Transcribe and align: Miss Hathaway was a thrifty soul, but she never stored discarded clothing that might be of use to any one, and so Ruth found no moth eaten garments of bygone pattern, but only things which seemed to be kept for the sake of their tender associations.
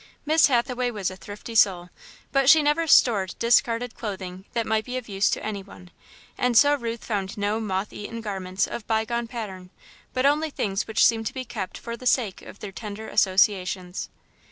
Miss 0.25 0.47
Hathaway 0.47 0.89
was 0.89 1.11
a 1.11 1.15
thrifty 1.15 1.53
soul, 1.53 1.91
but 2.31 2.49
she 2.49 2.63
never 2.63 2.87
stored 2.87 3.35
discarded 3.37 3.93
clothing 3.93 4.45
that 4.53 4.65
might 4.65 4.83
be 4.83 4.97
of 4.97 5.07
use 5.07 5.29
to 5.29 5.45
any 5.45 5.61
one, 5.61 5.91
and 6.39 6.57
so 6.57 6.73
Ruth 6.73 7.05
found 7.05 7.37
no 7.37 7.59
moth 7.59 7.93
eaten 7.93 8.19
garments 8.19 8.65
of 8.65 8.87
bygone 8.87 9.27
pattern, 9.27 9.69
but 10.11 10.25
only 10.25 10.49
things 10.49 10.87
which 10.87 11.05
seemed 11.05 11.27
to 11.27 11.35
be 11.35 11.45
kept 11.45 11.77
for 11.77 11.95
the 11.95 12.07
sake 12.07 12.41
of 12.41 12.61
their 12.61 12.71
tender 12.71 13.09
associations. 13.09 14.09